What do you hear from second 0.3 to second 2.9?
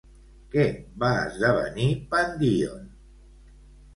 Què va esdevenir Pandíon?